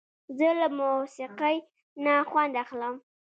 زه 0.37 0.47
له 0.59 0.67
موسیقۍ 0.77 1.57
نه 2.03 2.13
خوند 2.29 2.53
اخلم. 2.63 2.95